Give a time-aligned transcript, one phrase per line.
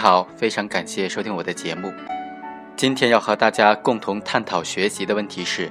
[0.00, 1.92] 好，非常感谢收听我的节目。
[2.74, 5.70] 今天要和大家共同探讨学习的问题是：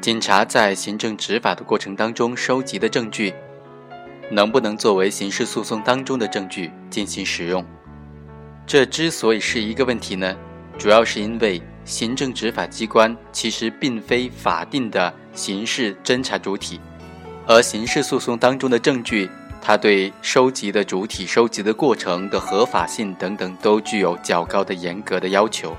[0.00, 3.32] 警察在行政执法的过程当中收集的证据，
[4.32, 7.64] 能不能作为刑事诉讼当中的证据进行使用？
[8.66, 10.36] 这之所以是一个问题呢，
[10.76, 16.80] 主要是因为行政执法机关其实并非法定的刑事侦查主体，
[17.46, 19.30] 而刑事诉讼当中的证据。
[19.64, 25.76] 它对收集的主体、收集的过程的合法性等等，都具有较高的严格的要求。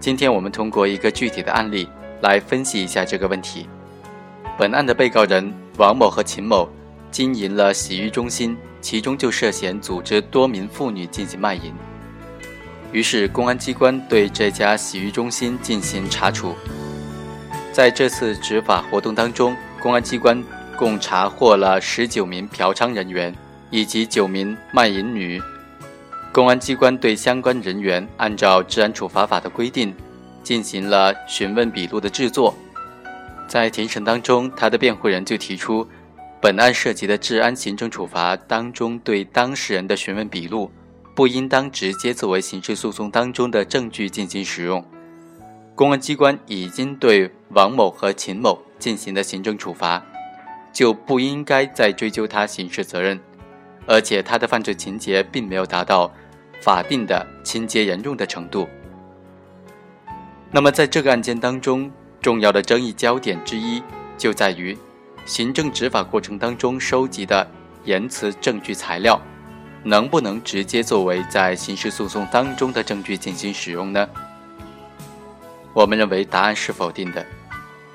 [0.00, 1.88] 今天我们通过一个具体的案例
[2.22, 3.68] 来分析一下这个问题。
[4.58, 6.68] 本案的被告人王某和秦某
[7.12, 11.72] 经营了洗浴中心，其中就涉嫌组织多名妇女进行卖淫。
[12.92, 16.56] 于是，公安机关对这家洗浴中心进行查处。
[17.72, 20.42] 在这次执法活动当中，公安机关。
[20.80, 23.36] 共查获了十九名嫖娼人员
[23.70, 25.38] 以及九名卖淫女。
[26.32, 29.94] 公安机关对相关人员按照治安处罚法的规定
[30.42, 32.54] 进行了询问笔录的制作。
[33.46, 35.86] 在庭审当中，他的辩护人就提出，
[36.40, 40.70] 本案涉及的治安行政处罚当中对当事人的询问笔录
[41.14, 44.82] 不应当直接作为刑事诉讼当中的证据进行使用。
[45.74, 50.02] 公安机关已经对王某和秦某进行了行政处罚。
[50.72, 53.18] 就不应该再追究他刑事责任，
[53.86, 56.12] 而且他的犯罪情节并没有达到
[56.60, 58.68] 法定的情节严重的程度。
[60.50, 61.90] 那么，在这个案件当中，
[62.20, 63.82] 重要的争议焦点之一
[64.18, 64.76] 就在于
[65.24, 67.46] 行政执法过程当中收集的
[67.84, 69.20] 言辞证据材料，
[69.84, 74.08] 能不能直接作为在刑事诉讼当中的证据进行使用呢？
[75.72, 77.24] 我们认为答案是否定的。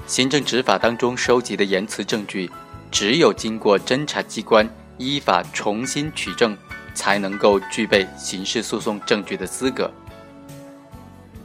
[0.07, 2.49] 行政执法当中收集的言辞证据。
[2.95, 4.65] 只有经过侦查机关
[4.97, 6.57] 依法重新取证，
[6.93, 9.91] 才能够具备刑事诉讼证据的资格。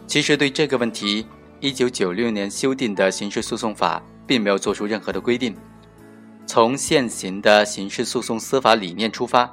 [0.07, 1.27] 其实对这个问题，
[1.59, 5.53] 一九九六年修订的刑事诉讼法并没有做出任何的规定。
[6.47, 9.53] 从现行的刑事诉讼司法理念出发，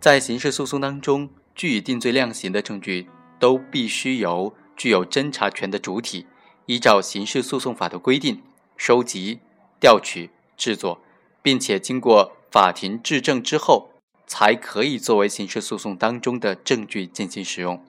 [0.00, 3.06] 在刑事诉讼当中，据以定罪量刑的证据
[3.38, 6.26] 都必须由具有侦查权的主体，
[6.66, 8.42] 依照刑事诉讼法的规定
[8.76, 9.38] 收集、
[9.78, 11.00] 调取、制作。
[11.48, 13.88] 并且经过法庭质证之后，
[14.26, 17.82] 才可以作为刑事诉讼当中的证据进行使用。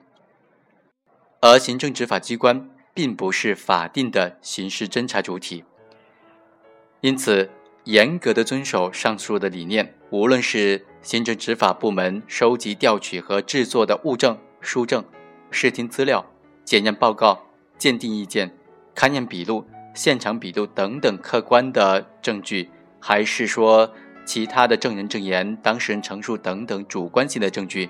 [1.40, 5.62] 而行政执法机关并不是法定的刑事侦查主体，
[7.02, 7.50] 因此
[7.84, 15.04] 严格的遵守上述的理念，无论是行政执法部门收集、调取和制作的物证、书证、
[15.50, 16.24] 视听资料、
[16.64, 17.44] 检验报告、
[17.76, 18.56] 鉴定意见、
[18.94, 22.70] 勘验笔录、现场笔录等等客观的证据。
[23.00, 23.90] 还是说
[24.24, 27.88] 其他的证人证言、当事人陈述等等主观性的证据，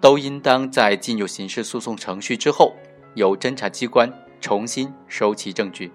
[0.00, 2.74] 都应当在进入刑事诉讼程序之后，
[3.14, 5.92] 由侦查机关重新收齐证据。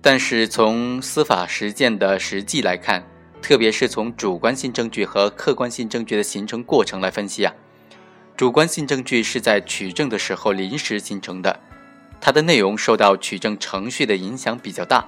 [0.00, 3.04] 但是从司法实践的实际来看，
[3.42, 7.52] 特别是从主观性证据和客观性证据的形成过程来分析啊，
[8.34, 11.60] 主观性证据是在取证的时候临时形成的，
[12.18, 15.06] 它的内容受到取证程序的影响比较大。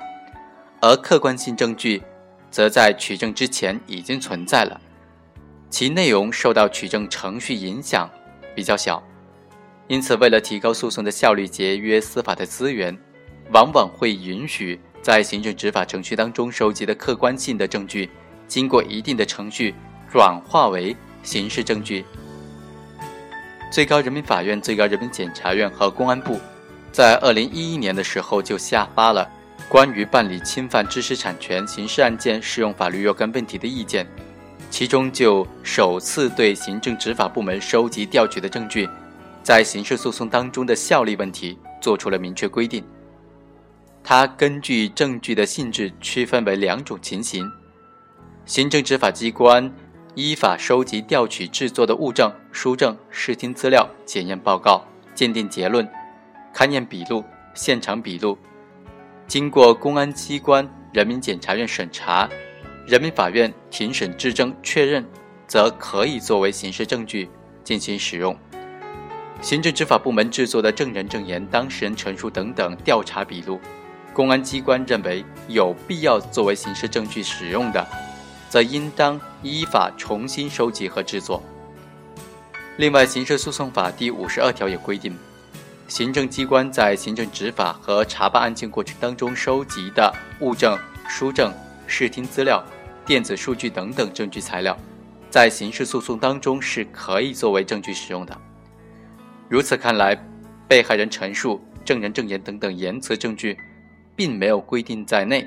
[0.85, 2.03] 而客观性证据，
[2.51, 4.81] 则在取证之前已经存在了，
[5.71, 8.11] 其内容受到取证程序影响
[8.53, 9.01] 比较小，
[9.87, 12.99] 因此为了提高诉讼的效率、节约司法的资源，
[13.53, 18.11] 往往会允许在行政执法程序当中收集的客观性的证据，
[18.49, 19.73] 经过一定的程序
[20.11, 22.05] 转化为刑事证据。
[23.71, 26.41] 最高人民法院、最高人民检察院和公安部，
[26.91, 29.31] 在二零一一年的时候就下发了。
[29.73, 34.07] 关于办理侵犯知识产权刑事案件适用法律若干问题的意见，
[34.69, 38.87] 其中就首次对行政执法部门收集调取的证据，
[39.43, 42.85] 在刑事诉讼当中的效力问题作出了明确规定。
[44.05, 47.51] 它根据证据的性质区分为两种情形：
[48.45, 49.73] 行政执法机关
[50.15, 55.89] 依法收集调取制作的物证、书证、视听资料、检验报告、鉴定结论、
[56.55, 57.25] 勘验笔录、
[57.55, 58.37] 现场笔录。
[59.33, 62.29] 经过公安机关、人民检察院审查，
[62.87, 65.03] 人民法院庭审质证确认，
[65.47, 67.31] 则可以作为刑事证据
[67.65, 68.37] 进行使用。
[69.41, 73.59] 行政执法部门制作的证人证言、当事人陈述等等调查笔录，
[74.13, 77.89] 公安机关认为有必要作为刑事证据使用的，
[78.51, 81.43] 则应当依法重新收集和制作。
[82.77, 85.17] 另外，《刑事诉讼法》第五十二条也规定。
[85.93, 90.11] 行政机关在行政执法和查办案件过程当中收集的
[90.41, 90.75] 物证、
[91.07, 91.53] 书证、
[91.87, 92.65] 视听资料、
[93.05, 94.75] 电子数据等等证据材料，
[95.29, 98.35] 在刑事诉讼当中是可以作为证据使用的。
[99.51, 100.17] 如此看来，
[100.67, 103.59] 被害人陈述、证人证言等等言辞证据，
[104.17, 105.47] 并没有规定在内。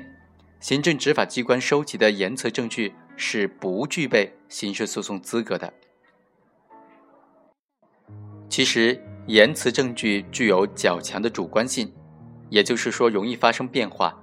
[0.60, 5.72] 行政执法机关收集的言辞证据是不具备刑事诉讼资格的。
[8.48, 11.92] 其实，言辞证据具有较强的主观性，
[12.48, 14.16] 也就是说容易发生变化。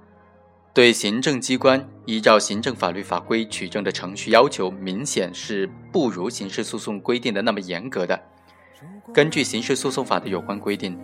[0.72, 8.20] 对行政机关依照行政法律法规取证的程序要求，明显是不如刑事诉讼规定的那么严格的。
[9.12, 10.98] 根据刑事诉讼法的有关规定，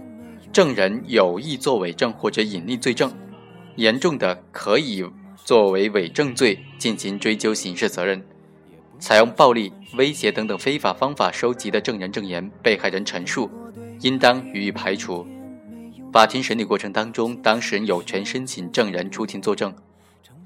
[0.53, 3.13] 证人有意作伪证或者隐匿罪证，
[3.77, 5.05] 严重的可以
[5.37, 8.21] 作为伪证罪进行追究刑事责任。
[8.99, 13.49] 采用暴力、威胁等等非法方法收集的证人证言、被害人陈述，
[14.01, 15.27] 应当予以排除。
[16.13, 19.73] 法庭审理过程当中，当事人有权申请证人出庭作证。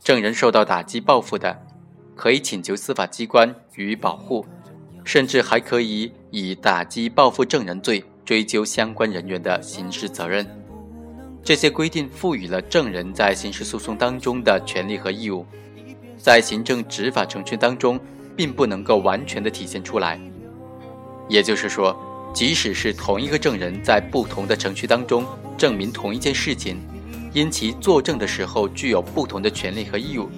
[0.03, 1.59] 证人受到打击报复的，
[2.15, 4.45] 可以请求司法机关予以保护，
[5.05, 10.47] 甚至还可以以打击报复证人罪追究相关人员的刑事责任。
[11.43, 15.47] 这些规定赋予了证人在刑事诉讼当中的权利和义务，
[16.19, 17.99] 在行政执法程序当中
[18.37, 20.21] 并不能够完全的体现出来。
[21.29, 21.97] 也就是说。
[22.35, 25.25] 即使是同一个证人，在不同的程序当中
[25.57, 26.77] 证明同一件事情，
[27.33, 30.29] 因其作证的时候具有不同的权利和义务，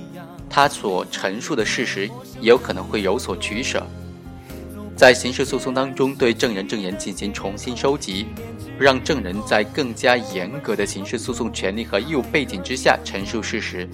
[0.51, 2.07] 他所陈述的事实
[2.39, 3.85] 也有可能会有所取舍。
[4.95, 8.27] 在刑事诉讼当中，对证人证言进行重新收集，
[8.79, 13.89] 让证人在更加严格的刑事诉讼权利和义务背景之下陈述事实，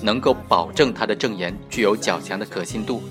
[0.00, 3.02] 能够保证他的证言具有较强的可信度。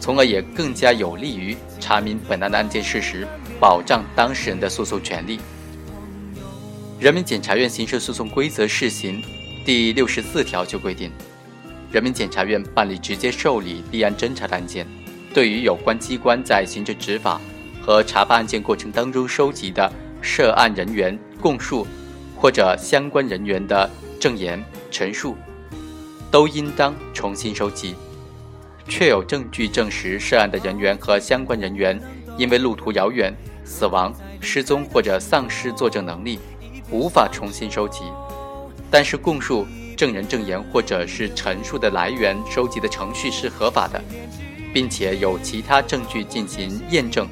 [0.00, 3.28] 从而也更加有利于查明本案的案件事实，
[3.60, 5.38] 保障当事人的诉讼权利。
[6.98, 9.22] 人民检察院刑事诉讼规则试行
[9.64, 11.12] 第六十四条就规定，
[11.92, 14.86] 人民检察院办理直接受理立案侦查的案件，
[15.34, 17.40] 对于有关机关在行政执法
[17.82, 19.92] 和查办案件过程当中收集的
[20.22, 21.86] 涉案人员供述
[22.36, 25.36] 或者相关人员的证言陈述，
[26.30, 27.94] 都应当重新收集。
[28.88, 32.00] 确有证据证实涉案的人员和相关人员
[32.36, 33.32] 因为路途遥远、
[33.70, 36.40] 死亡、失踪或者丧失作证能力，
[36.90, 38.02] 无法重新收集。
[38.90, 39.64] 但是供述、
[39.96, 44.02] 证人证言或者是陈述的来源、收集的程序是合法的，
[44.74, 47.28] 并且有其他证据进行验证，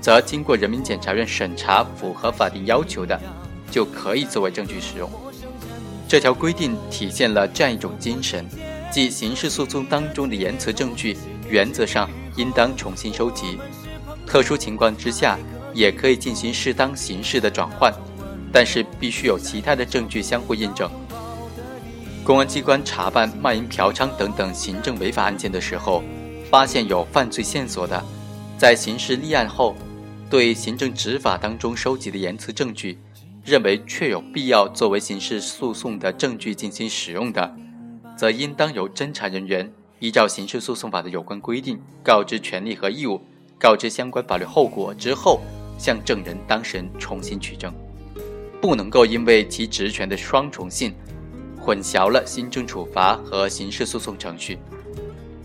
[0.00, 3.18] 则经过人民检察院审查符合法定要求的，
[3.70, 5.08] 就可以作为证据使用。
[6.08, 8.44] 这条规定体现了这样一种精神。
[8.90, 11.16] 即刑事诉讼当中的言辞证据，
[11.48, 13.58] 原则上应当重新收集，
[14.34, 15.38] 特殊情况之下
[15.72, 17.94] 也可以进行适当形式的转换，
[18.52, 20.90] 但是必须有其他的证据相互印证。
[22.24, 26.02] 公安机关查办卖淫、嫖娼等等行政违法案件的时候，
[26.50, 28.02] 发现有犯罪线索的，
[28.58, 29.76] 在刑事立案后，
[30.28, 32.98] 对行政执法当中收集的言辞证据，
[33.44, 37.54] 认为确有必要作为刑事诉讼的证据进行使用的。
[38.16, 43.20] 则应当由侦查人员依照刑事诉讼法的有关规定，告知权利和义务，
[43.58, 45.40] 告知相关法律后果之后，
[45.78, 47.72] 向证人当事人重新取证，
[48.60, 50.94] 不能够因为其职权的双重性，
[51.60, 54.58] 混淆了行政处罚和刑事诉讼程序，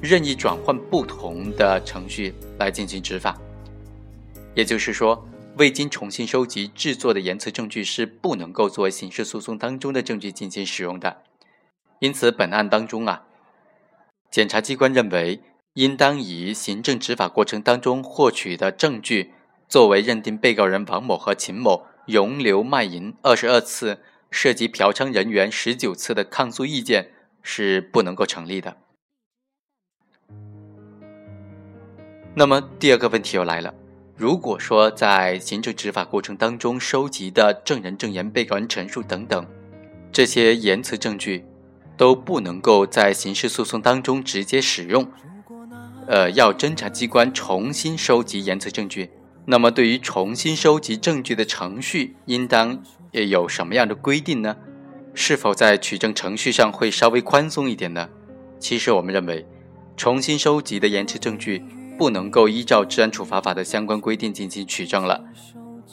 [0.01, 3.37] 任意转换不同的程序来进行执法。
[4.55, 5.25] 也就是说，
[5.57, 11.23] 未经重新收集制作的言辞证据是不能够作为刑事诉讼当中的证据进行使用的。
[11.99, 13.23] 因此，本案当中啊，
[14.31, 15.41] 检察机关认为，
[15.79, 19.31] 应当以行政执法过程当中获取的证据，
[19.69, 28.75] 作为认定被告人王某和秦某容留卖淫二十二次、涉及嫖娼人员十九次的抗诉意见是不能够成立的。
[32.35, 33.73] 那么，第二个问题又来了：
[34.17, 39.47] 如果说在行政执法过程当中收集的证人证言、被告人陈述等等
[40.11, 41.45] 这些言辞证据，
[41.95, 45.09] 都不能够在刑事诉讼当中直接使用，
[46.09, 49.11] 呃，要侦查机关重新收集言辞证据。
[49.45, 54.57] 那么，对于重新收集证据的程序，应当也有什么样的规定呢？
[55.13, 58.09] 是否在取证程序上会稍微宽松一点呢？
[58.59, 59.45] 其实，我们认为，
[59.95, 61.63] 重新收集的言辞证据
[61.95, 65.23] 不能够依照治安处罚法的相关规定进行取证了，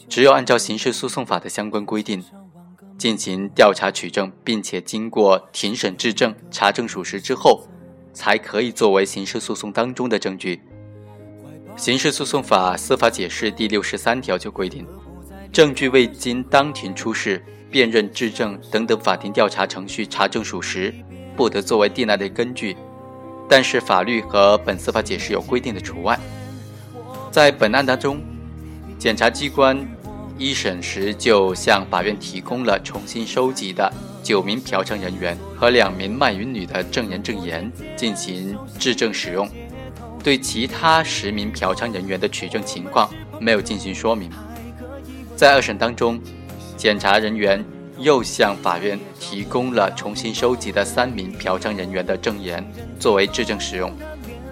[0.08, 2.24] 只有按照刑事诉讼法的相关规定。
[2.96, 7.68] 进行调查取证，并且经过庭审质证、查证属实之后，
[8.16, 10.58] 才可以作为刑事诉讼当中的证据。
[11.76, 14.86] 刑事诉讼法司法解释第六十三条就规定，
[15.52, 20.94] 证据未经当庭出示、辨认、质证等等法庭调查程序查证属实，
[21.36, 22.74] 不得作为定案的根据。
[23.48, 26.18] 但是法律和本司法解释有规定的除外。
[27.30, 28.18] 在本案当中，
[28.98, 29.78] 检察机关
[30.38, 33.92] 一审时就向法院提供了重新收集的
[34.26, 39.48] 九名嫖娼人员和两名卖淫女的证人证言进行质证使用，
[40.24, 44.28] 对其他十名嫖娼人员的取证情况没有进行说明。
[45.36, 46.20] 在二审当中，
[46.76, 47.64] 检察人员。
[47.98, 52.62] 又向法院提供了重新收集的三名嫖娼人员的证言
[53.00, 53.90] 作为质证使用，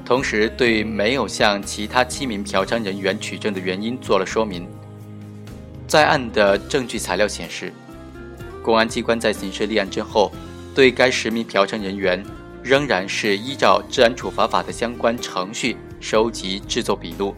[0.02, 4.66] 同时对没有向其他七名嫖娼人员取证的原因做了说明。
[5.86, 7.70] 在案的证据材料显示，
[8.64, 10.32] 公安机关在刑事立案之后，
[10.74, 12.24] 对该十名嫖娼人员
[12.62, 17.34] 仍然是依照治安处罚法的相关程序收集制作笔录，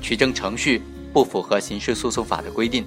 [0.00, 0.80] 取证程序
[1.12, 2.86] 不符合刑事诉讼法的规定。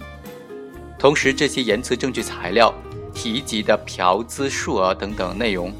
[0.97, 2.73] 同时，这些言辞证据材料
[3.13, 5.73] 提及的嫖资数额等等内容，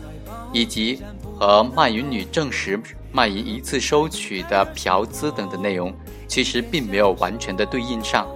[0.52, 1.00] 以及
[1.40, 2.78] 和卖淫女证实
[3.14, 5.94] 卖淫一次收取的嫖资等等内容，
[6.28, 8.28] 其实并没有完全的对应上。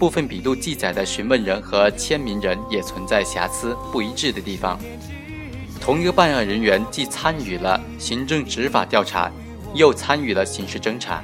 [0.00, 4.80] 部分笔录记载的询问人和签名人也存在瑕疵不一致的地方。
[5.78, 9.30] 同一个办案人员既参与了行政执法调查，
[9.74, 11.22] 又参与了刑事侦查，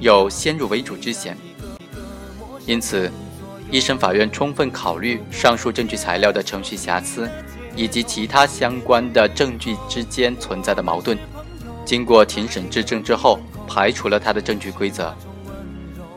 [0.00, 1.36] 有先入为主之嫌。
[2.64, 3.12] 因此。
[3.70, 7.28] 一审法院充分考虑上述证据材料的程序瑕疵，
[7.76, 11.18] 以及其他相关的证据之间存在的矛盾，
[11.84, 13.38] 经过庭审质证之后，
[13.68, 15.14] 排除了他的证据规则。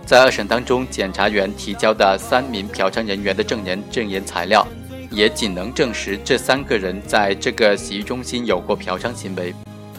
[0.05, 4.67] 在二审当中，检察员提交的三名嫖娼人员的证言证言材料，
[5.10, 9.53] 也仅能证实这三个人在这个洗浴中心有过嫖娼行为，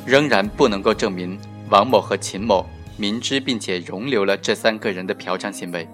[0.04, 1.38] 仍然不能够证明
[1.70, 2.66] 王某和秦某
[2.98, 5.88] 明知并且容留了这三个人的嫖娼行为。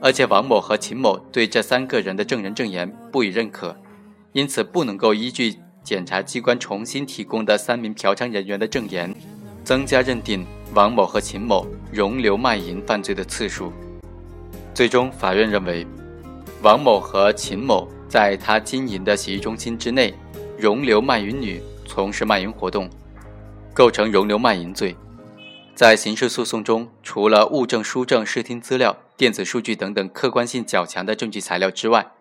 [0.00, 3.74] 而且王某和秦某对这三个人的证人证言不予认可，
[4.32, 9.14] 因此不能够依据检察机关重新提供的三名嫖娼人员的证言，
[9.64, 13.72] 增加认定王某和秦某容留卖淫犯罪的次数。
[14.72, 15.84] 最终，法院认为，
[16.62, 20.14] 王某和秦某在他经营的洗浴中心之内
[20.56, 22.88] 容留卖淫女，从事卖淫活动，
[23.74, 24.96] 构成容留卖淫罪。
[25.74, 32.12] 在刑事诉讼中，除了物证、书证、视听资料、电子数据等等客观性较强的证据材料之外，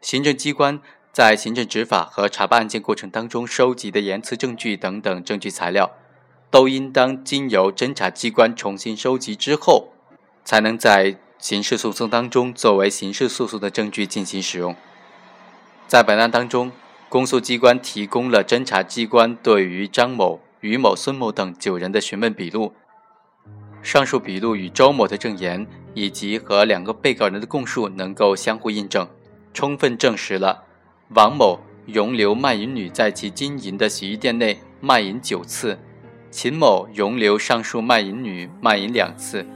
[0.00, 0.78] 行政机关
[1.12, 5.90] 在行政执法和查办案件过程当中收集的言辞证据等等证据材料，
[6.50, 9.88] 都应当经由侦查机关重新收集之后，
[10.44, 14.74] 才能在刑事诉讼当中作为刑事诉讼的证据进行使用。
[15.86, 16.72] 在本案当中，
[17.08, 22.72] 公诉机关提供了侦查机关对于张某、于某、孙某等九人的询问笔录。
[23.82, 29.08] 上述笔录与周某的证言以及和两个被告人的供述能够相互印证，
[29.54, 30.64] 充分证实了
[31.10, 35.78] 王某容留卖淫女在其经营的洗浴店内卖淫九次，
[36.30, 39.46] 秦某容留上述卖淫女卖淫两次，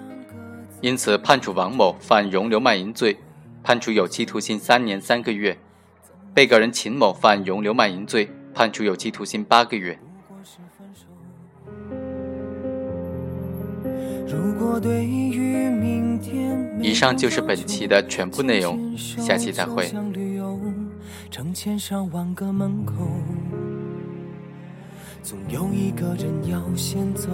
[0.81, 3.19] 因此判处王某犯容留卖淫罪，
[3.63, 5.55] 判处有期徒刑三年三个月；
[6.33, 9.99] 被告人秦某犯容留卖淫罪，判处有期徒刑八个月。
[16.81, 19.93] 以上就是本期的全部内容，下期再会。
[25.23, 27.29] 总有一个人要先走。